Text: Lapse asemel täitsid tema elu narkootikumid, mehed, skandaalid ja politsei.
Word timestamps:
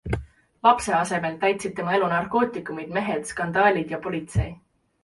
Lapse 0.67 0.95
asemel 0.99 1.35
täitsid 1.45 1.75
tema 1.81 1.93
elu 1.99 2.09
narkootikumid, 2.15 2.91
mehed, 2.99 3.31
skandaalid 3.35 3.97
ja 3.97 4.03
politsei. 4.09 4.53